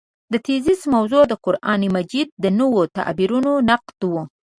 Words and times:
د 0.31 0.33
تېزس 0.45 0.81
موضوع 0.93 1.23
د 1.27 1.33
قران 1.45 1.81
مجید 1.95 2.27
د 2.43 2.45
نویو 2.59 2.91
تعبیرونو 2.97 3.51
نقد 3.69 3.99
و. 4.11 4.13